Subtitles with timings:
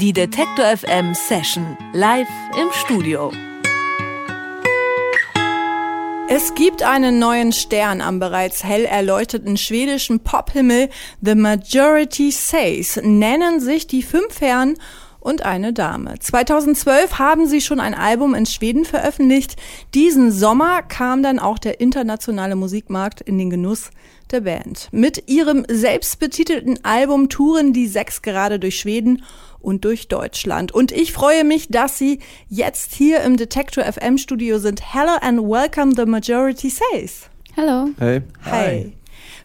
[0.00, 2.26] Die Detektor FM Session live
[2.60, 3.30] im Studio.
[6.28, 10.90] Es gibt einen neuen Stern am bereits hell erleuchteten schwedischen Pophimmel.
[11.20, 14.74] The Majority Says nennen sich die fünf Herren
[15.20, 16.18] und eine Dame.
[16.18, 19.54] 2012 haben sie schon ein Album in Schweden veröffentlicht.
[19.94, 23.90] Diesen Sommer kam dann auch der internationale Musikmarkt in den Genuss
[24.34, 24.88] der Band.
[24.92, 29.22] Mit ihrem selbstbetitelten Album touren die sechs gerade durch Schweden
[29.60, 30.72] und durch Deutschland.
[30.72, 32.18] Und ich freue mich, dass Sie
[32.48, 34.82] jetzt hier im Detector FM Studio sind.
[34.94, 37.30] Hello and welcome the majority says.
[37.54, 37.90] Hello.
[37.98, 38.22] Hey.
[38.44, 38.92] Hi.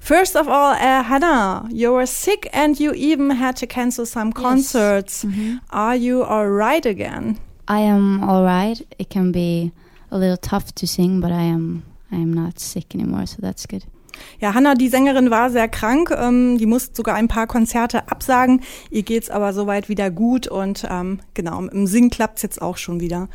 [0.01, 4.33] First of all, uh, Hannah, you were sick and you even had to cancel some
[4.33, 5.23] concerts.
[5.23, 5.31] Yes.
[5.31, 5.59] Mm -hmm.
[5.69, 7.37] Are you all right again?
[7.69, 8.83] I am all right.
[8.97, 9.71] It can be
[10.09, 13.67] a little tough to sing, but I am I am not sick anymore, so that's
[13.67, 13.83] good.
[14.39, 16.11] Ja, Hanna, die Sängerin war sehr krank.
[16.11, 18.61] Ähm, die musste sogar ein paar Konzerte absagen.
[18.89, 22.99] Ihr geht's aber soweit wieder gut und ähm, genau, im Singen klappt's jetzt auch schon
[22.99, 23.27] wieder.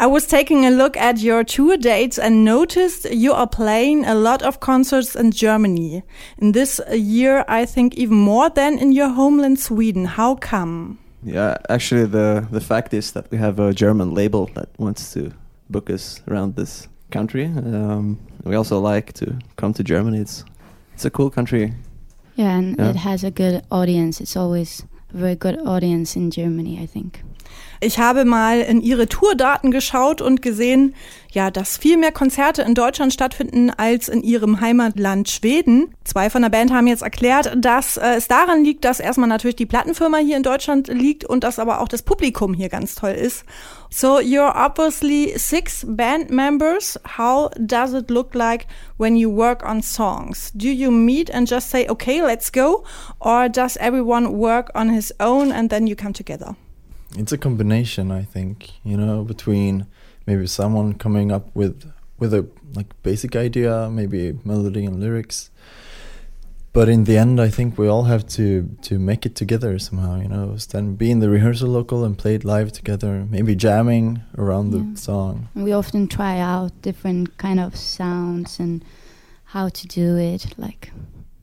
[0.00, 4.14] I was taking a look at your tour dates and noticed you are playing a
[4.14, 6.02] lot of concerts in Germany.
[6.38, 10.16] In this year, I think even more than in your homeland Sweden.
[10.16, 10.98] How come?
[11.24, 15.32] Yeah, actually, the the fact is that we have a German label that wants to
[15.70, 17.46] book us around this country.
[17.46, 20.18] Um, we also like to come to Germany.
[20.18, 20.44] It's
[20.94, 21.72] it's a cool country.
[22.36, 22.90] Yeah, and yeah.
[22.90, 24.20] it has a good audience.
[24.20, 27.22] It's always a very good audience in Germany, I think.
[27.80, 30.94] Ich habe mal in ihre Tourdaten geschaut und gesehen,
[31.32, 35.92] ja, dass viel mehr Konzerte in Deutschland stattfinden als in ihrem Heimatland Schweden.
[36.04, 39.56] Zwei von der Band haben jetzt erklärt, dass äh, es daran liegt, dass erstmal natürlich
[39.56, 43.12] die Plattenfirma hier in Deutschland liegt und dass aber auch das Publikum hier ganz toll
[43.12, 43.44] ist.
[43.90, 47.00] So you're obviously six band members.
[47.18, 50.52] How does it look like when you work on songs?
[50.54, 52.84] Do you meet and just say, okay, let's go?
[53.18, 56.54] Or does everyone work on his own and then you come together?
[57.16, 59.86] It's a combination, I think, you know, between
[60.26, 65.50] maybe someone coming up with with a like basic idea, maybe melody and lyrics.
[66.72, 70.20] But in the end, I think we all have to to make it together somehow,
[70.20, 70.56] you know.
[70.56, 74.80] Then be in the rehearsal local and play it live together, maybe jamming around yeah.
[74.92, 75.48] the song.
[75.54, 78.82] We often try out different kind of sounds and
[79.44, 80.92] how to do it, like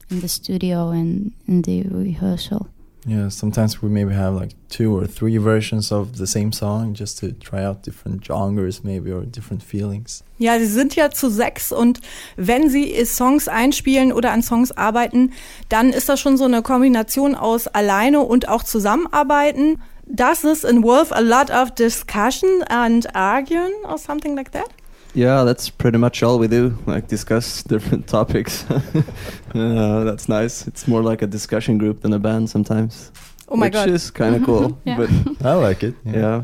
[0.10, 2.70] in the studio and in the rehearsal.
[3.06, 7.18] Yeah, sometimes we maybe have like two or three versions of the same song just
[7.20, 10.24] to try out different genres maybe or different feelings.
[10.38, 12.02] Ja, sie sind ja zu sechs und
[12.36, 15.32] wenn sie Songs einspielen oder an Songs arbeiten,
[15.70, 19.81] dann ist das schon so eine Kombination aus alleine und auch zusammenarbeiten.
[20.06, 24.68] Does this involve a lot of discussion and arguing or something like that?
[25.14, 26.78] Yeah, that's pretty much all we do.
[26.86, 28.70] Like discuss different topics.
[29.56, 30.68] uh, that's nice.
[30.68, 33.12] It's more like a discussion group than a band sometimes.
[33.52, 34.78] Oh my which god, is kind of cool.
[34.86, 34.96] yeah.
[34.96, 35.10] But
[35.42, 35.96] I like it.
[36.06, 36.44] yeah.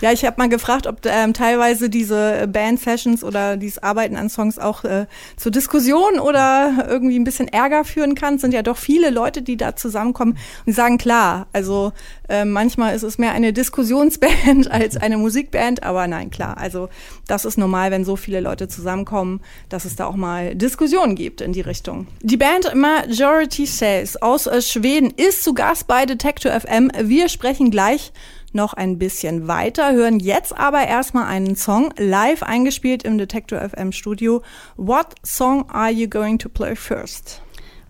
[0.00, 4.58] Ja, ich habe mal gefragt, ob ähm, teilweise diese Band-Sessions oder dieses Arbeiten an Songs
[4.58, 8.34] auch äh, zur Diskussion oder irgendwie ein bisschen Ärger führen kann.
[8.34, 10.36] Es sind ja doch viele Leute, die da zusammenkommen
[10.66, 11.92] und sagen, klar, also
[12.28, 16.90] äh, manchmal ist es mehr eine Diskussionsband als eine Musikband, aber nein, klar, also
[17.26, 19.40] das ist normal, wenn so viele Leute zusammenkommen,
[19.70, 22.06] dass es da auch mal Diskussionen gibt in die Richtung.
[22.20, 26.90] Die Band Majority Says aus äh, Schweden ist zu Gast bei Detector FM.
[27.00, 28.12] Wir sprechen gleich
[28.52, 33.92] noch ein bisschen weiter, hören jetzt aber erstmal einen Song live eingespielt im Detector FM
[33.92, 34.42] Studio.
[34.76, 37.40] What song are you going to play first?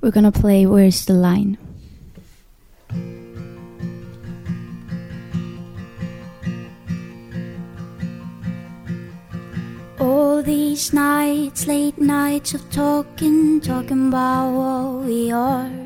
[0.03, 1.57] We're gonna play Where's the Line.
[9.99, 15.86] All these nights, late nights of talking, talking about what we are.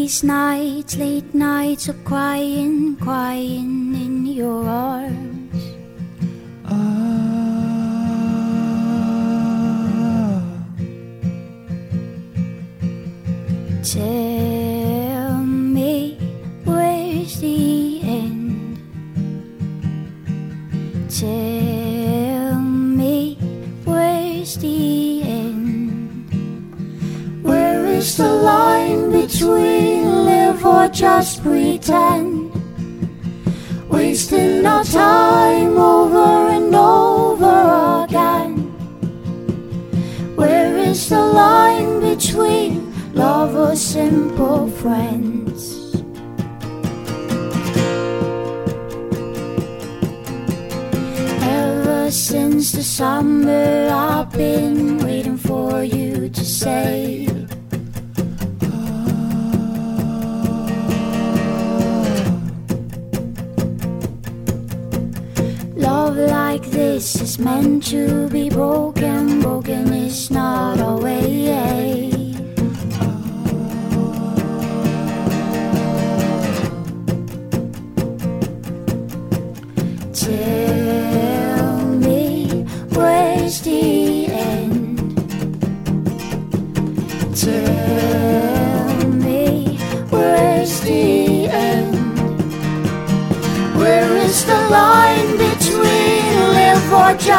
[0.00, 5.62] These nights, late nights of crying, crying in your arms.
[6.64, 7.20] Ah.
[13.84, 14.29] Tell
[34.90, 38.56] time over and over again.
[40.34, 45.94] Where is the line between love or simple friends?
[51.40, 57.28] Ever since the summer, I've been waiting for you to say.
[67.00, 69.40] This is meant to be broken.
[69.40, 72.29] Broken is not our way.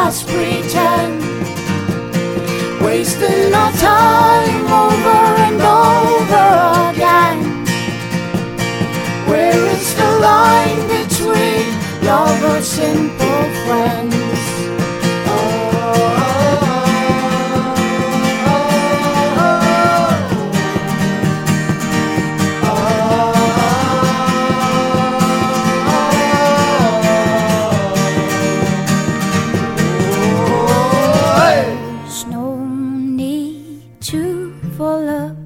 [0.04, 1.22] Just pretend?
[2.82, 6.48] Wasting our time over and over
[6.90, 7.38] again.
[9.30, 11.64] Where is the line between
[12.04, 14.01] lovers, simple friends?
[34.02, 35.41] Need to fall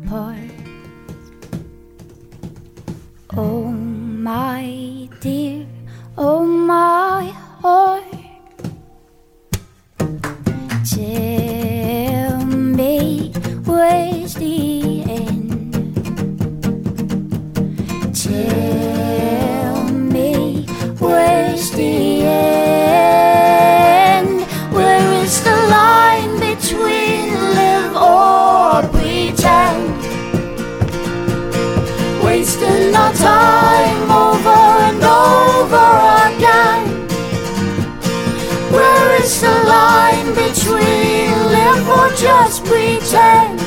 [43.07, 43.61] pretend?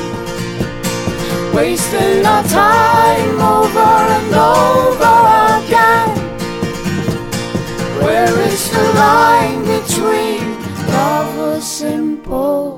[1.54, 5.16] Wasting our time over and over
[5.64, 6.08] again.
[8.02, 10.42] Where is the line between
[10.88, 12.69] love or simple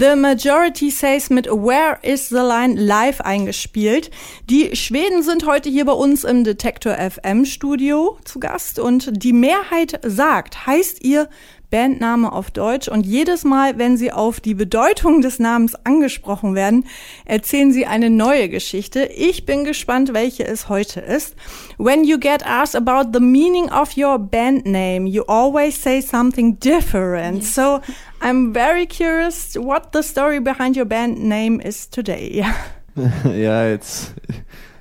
[0.00, 4.12] The Majority Says mit Where is the Line live eingespielt.
[4.48, 9.32] Die Schweden sind heute hier bei uns im Detektor FM Studio zu Gast und die
[9.32, 11.28] Mehrheit sagt, heißt ihr
[11.70, 16.84] Bandname auf Deutsch und jedes Mal, wenn sie auf die Bedeutung des Namens angesprochen werden,
[17.24, 19.04] erzählen sie eine neue Geschichte.
[19.04, 21.36] Ich bin gespannt, welche es heute ist.
[21.76, 26.58] When you get asked about the meaning of your band name, you always say something
[26.58, 27.44] different.
[27.44, 27.80] So
[28.20, 32.44] I'm very curious what the story behind your band name is today.
[33.24, 34.12] yeah, it's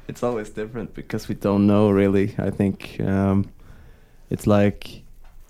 [0.07, 2.34] it's always different because we don't know really.
[2.38, 3.45] I think um,
[4.30, 5.04] it's like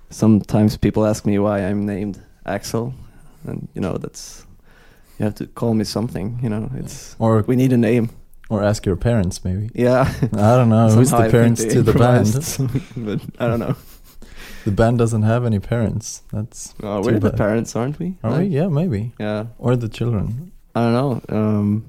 [0.10, 2.94] sometimes people ask me why I'm named Axel,
[3.46, 4.46] and you know that's
[5.20, 6.40] you have to call me something.
[6.44, 8.10] You know, it's Or we need a name.
[8.50, 9.70] or ask your parents maybe.
[9.76, 12.34] Yeah, I don't know who's the parents to the band.
[13.06, 13.76] but I don't know.
[14.66, 16.24] The band doesn't have any parents.
[16.34, 18.16] That's Oh, we're the parents, aren't we?
[18.24, 18.46] are we?
[18.48, 19.12] Yeah, maybe.
[19.20, 20.52] Yeah, Or the children.
[20.76, 21.22] I don't know.
[21.38, 21.86] Um,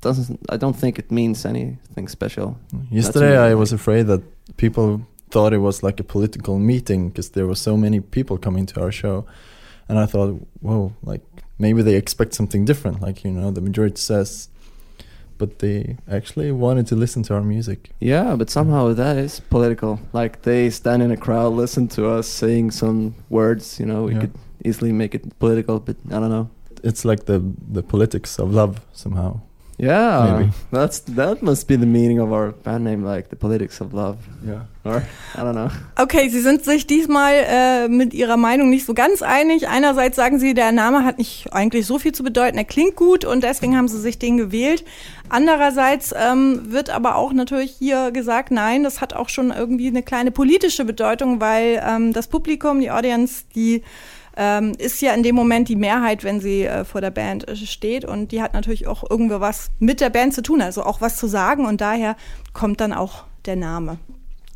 [0.00, 2.56] doesn't I don't think it means anything special.
[2.90, 4.22] Yesterday, I was afraid that
[4.56, 8.66] people thought it was like a political meeting because there were so many people coming
[8.66, 9.24] to our show,
[9.88, 11.22] and I thought, whoa, like
[11.58, 14.48] maybe they expect something different, like you know, the majority says,
[15.38, 17.90] but they actually wanted to listen to our music.
[18.00, 19.98] Yeah, but somehow that is political.
[20.12, 23.78] Like they stand in a crowd, listen to us saying some words.
[23.80, 24.20] You know, we Yeah.
[24.22, 24.32] could
[24.64, 26.48] easily make it political, but I don't know.
[26.82, 27.38] It's like the
[27.74, 29.40] the politics of love somehow.
[29.80, 30.50] Yeah, Maybe.
[30.72, 34.16] that's that must be the meaning of our band name, like the politics of love,
[34.44, 34.62] Yeah.
[34.84, 35.02] or
[35.36, 35.70] I don't know.
[35.96, 39.68] Okay, Sie sind sich diesmal äh, mit Ihrer Meinung nicht so ganz einig.
[39.68, 43.24] Einerseits sagen Sie, der Name hat nicht eigentlich so viel zu bedeuten, er klingt gut
[43.24, 44.84] und deswegen haben Sie sich den gewählt.
[45.28, 50.02] Andererseits ähm, wird aber auch natürlich hier gesagt, nein, das hat auch schon irgendwie eine
[50.02, 53.84] kleine politische Bedeutung, weil ähm, das Publikum, die Audience, die
[54.38, 57.56] ähm, ist ja in dem Moment die Mehrheit, wenn sie äh, vor der Band äh,
[57.56, 61.00] steht und die hat natürlich auch irgendwie was mit der Band zu tun, also auch
[61.00, 62.16] was zu sagen und daher
[62.52, 63.98] kommt dann auch der Name.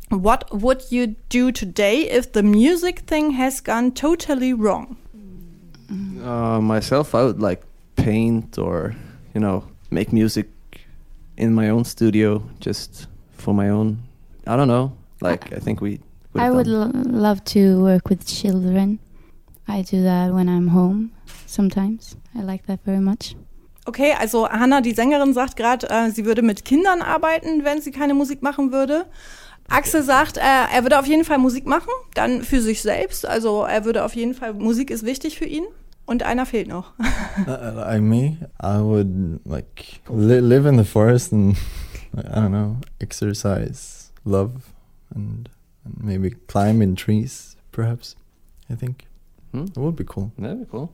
[0.09, 4.95] What would you do today if the music thing has gone totally wrong?
[5.89, 7.61] Uh, myself, I would like
[7.95, 8.95] paint or
[9.33, 10.47] you know make music
[11.35, 13.97] in my own studio, just for my own.
[14.47, 14.93] I don't know.
[15.19, 15.99] Like I think we.
[16.35, 18.99] I would lo- love to work with children.
[19.67, 21.11] I do that when I'm home
[21.45, 22.17] sometimes.
[22.35, 23.35] I like that very much.
[23.85, 27.91] Okay, also Hannah, die Sängerin, sagt gerade, äh, sie würde mit Kindern arbeiten, wenn sie
[27.91, 29.05] keine Musik machen würde.
[29.69, 33.27] Axel sagt, äh, er würde auf jeden Fall Musik machen, dann für sich selbst.
[33.27, 35.63] Also er würde auf jeden Fall, Musik ist wichtig für ihn.
[36.05, 36.93] Und einer fehlt noch.
[37.47, 41.57] Uh, like me, I would like li live in the forest and
[42.15, 44.51] I don't know, exercise, love,
[45.15, 45.49] and,
[45.83, 47.57] and maybe climb in trees.
[47.71, 48.15] Perhaps,
[48.69, 49.05] I think
[49.53, 49.65] Hmm?
[49.65, 50.31] it would be cool.
[50.37, 50.89] That'd be cool.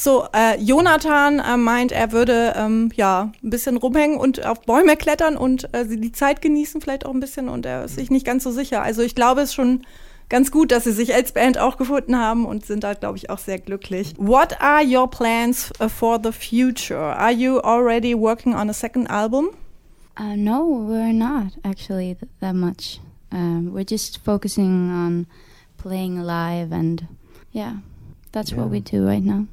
[0.00, 4.96] So, äh, Jonathan äh, meint, er würde ähm, ja ein bisschen rumhängen und auf Bäume
[4.96, 8.24] klettern und äh, die Zeit genießen vielleicht auch ein bisschen und er ist sich nicht
[8.24, 8.80] ganz so sicher.
[8.80, 9.82] Also ich glaube, es ist schon
[10.28, 13.28] ganz gut, dass sie sich als Band auch gefunden haben und sind da, glaube ich,
[13.28, 14.14] auch sehr glücklich.
[14.18, 17.16] What are your plans uh, for the future?
[17.16, 19.48] Are you already working on a second album?
[20.16, 23.00] Uh, no, we're not actually th- that much.
[23.32, 25.26] Um, we're just focusing on
[25.76, 27.06] playing live, and
[27.52, 27.76] yeah,
[28.32, 28.70] that's what Yeah.
[28.72, 29.46] we do right now.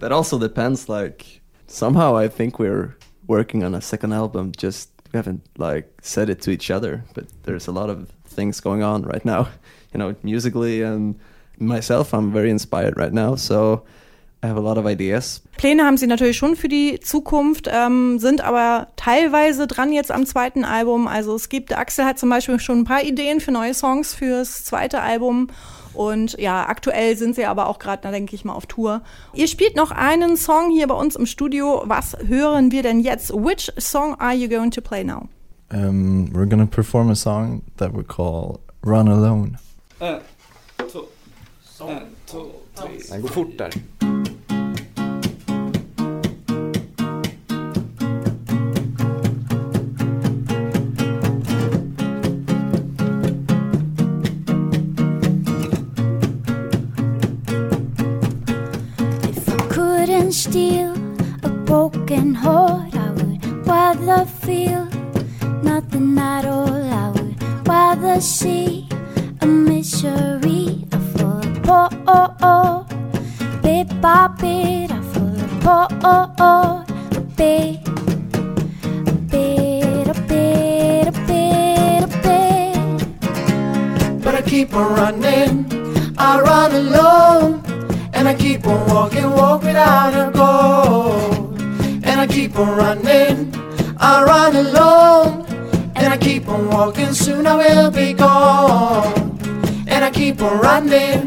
[0.00, 0.88] That also depends.
[0.88, 4.52] Like somehow I think we're working on a second album.
[4.56, 8.60] Just we haven't like said it to each other, but there's a lot of things
[8.60, 9.48] going on right now.
[9.94, 11.14] You know, musically and
[11.58, 13.36] myself, I'm very inspired right now.
[13.36, 13.84] So
[14.42, 15.40] I have a lot of ideas.
[15.56, 20.26] Pläne haben sie natürlich schon für die Zukunft, ähm, sind aber teilweise dran jetzt am
[20.26, 21.08] zweiten Album.
[21.08, 24.62] Also es gibt, Axel hat zum Beispiel schon ein paar Ideen für neue Songs fürs
[24.66, 25.48] zweite Album.
[25.98, 29.02] Und ja, aktuell sind sie aber auch gerade, denke ich mal, auf Tour.
[29.34, 31.82] Ihr spielt noch einen Song hier bei uns im Studio.
[31.86, 33.32] Was hören wir denn jetzt?
[33.32, 35.28] Which song are you going to play now?
[35.72, 39.58] Um, we're gonna perform a song that we call "Run Alone."
[39.98, 40.20] En,
[40.76, 41.00] två,
[41.88, 42.88] en, två, tre.
[43.10, 43.68] Nej, gå fortare.
[43.68, 43.97] If
[62.28, 64.84] broken heart, I would rather feel
[65.62, 66.68] nothing at all.
[66.68, 68.86] I would rather see
[69.40, 70.84] a misery.
[70.92, 71.42] I fall
[72.06, 72.88] apart,
[73.62, 74.90] bit by bit.
[74.90, 75.38] I fall
[75.98, 77.88] apart, a bit,
[79.06, 82.78] a bit, a bit, a bit, a bit.
[84.24, 85.66] but I keep on running.
[86.18, 87.62] I run alone,
[88.12, 91.37] and I keep on walking, walk without a goal.
[92.18, 93.54] And I keep on running.
[93.96, 95.46] I run alone,
[95.94, 97.12] and I keep on walking.
[97.14, 99.38] Soon I will be gone.
[99.86, 101.20] And I keep on running,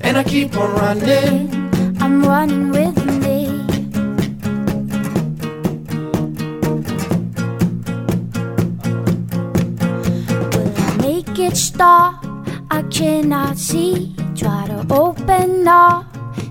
[0.00, 1.52] and I keep on running.
[2.00, 3.48] I'm running with me.
[10.54, 12.24] Will I make it stop?
[12.70, 14.14] I cannot see.
[14.34, 16.06] Try to open up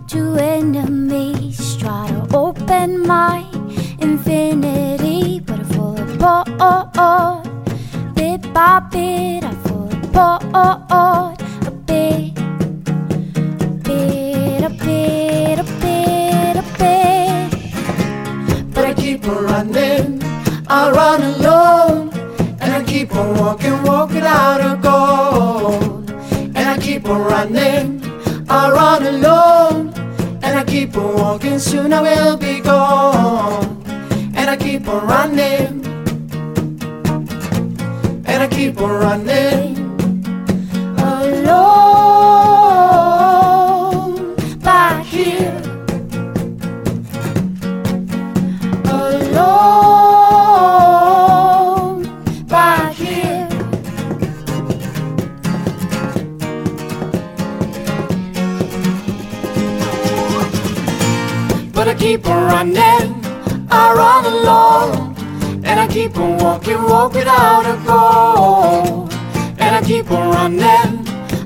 [0.10, 1.49] to enemies.
[1.90, 3.44] Try to open my
[3.98, 7.48] infinity, but I fall apart.
[8.14, 9.56] Bit by bit, I
[10.14, 11.19] fall apart.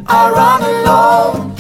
[0.05, 1.55] I run alone,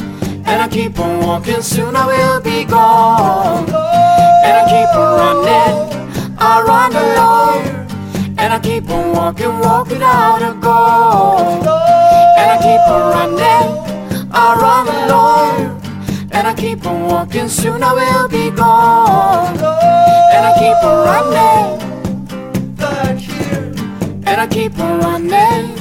[0.45, 3.65] and I keep on walking, soon I will be gone.
[3.65, 7.65] And I keep on running, I run alone,
[8.37, 11.63] and I keep on walking, walk without a goal.
[12.37, 15.81] And I keep on running, I run alone,
[16.31, 19.57] and I keep on walking, soon I will be gone.
[19.57, 21.81] And I keep on running,
[24.27, 25.72] and I keep on running,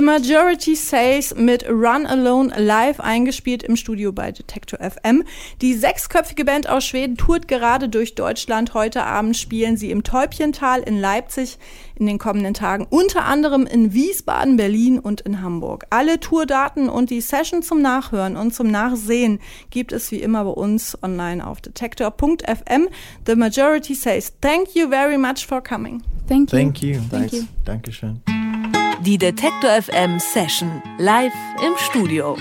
[0.00, 5.24] The Majority Says mit Run Alone live eingespielt im Studio bei Detector FM.
[5.60, 8.72] Die sechsköpfige Band aus Schweden tourt gerade durch Deutschland.
[8.72, 11.58] Heute Abend spielen sie im Täubchental in Leipzig
[11.96, 15.84] in den kommenden Tagen, unter anderem in Wiesbaden, Berlin und in Hamburg.
[15.90, 19.38] Alle Tourdaten und die Session zum Nachhören und zum Nachsehen
[19.68, 22.88] gibt es wie immer bei uns online auf detector.fm.
[23.26, 26.02] The Majority Says thank you very much for coming.
[26.26, 26.58] Thank you.
[26.58, 27.00] Thank you.
[27.10, 27.42] Thank you.
[27.66, 28.22] Dankeschön.
[29.02, 31.32] Die Detektor FM Session live
[31.66, 32.36] im Studio.